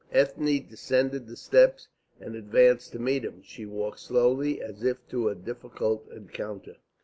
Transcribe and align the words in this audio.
Ethne 0.11 0.59
descended 0.67 1.27
the 1.27 1.37
steps 1.37 1.87
and 2.19 2.33
advanced 2.35 2.91
to 2.91 2.97
meet 2.97 3.23
him. 3.23 3.43
She 3.43 3.67
walked 3.67 3.99
slowly, 3.99 4.59
as 4.59 4.83
if 4.83 4.97
to 5.09 5.29
a 5.29 5.35
difficult 5.35 6.09
encounter. 6.11 6.77